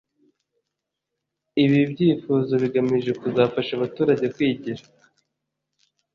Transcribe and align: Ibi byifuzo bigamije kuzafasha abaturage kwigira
Ibi 1.63 1.79
byifuzo 1.91 2.53
bigamije 2.63 3.11
kuzafasha 3.21 3.71
abaturage 3.75 4.25
kwigira 4.35 4.83